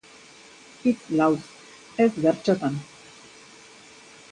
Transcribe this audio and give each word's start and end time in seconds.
Hitz 0.85 1.03
lauz, 1.19 1.43
ez 2.05 2.09
bertsotan. 2.25 2.83